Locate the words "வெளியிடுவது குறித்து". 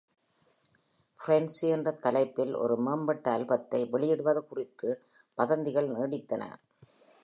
3.93-4.89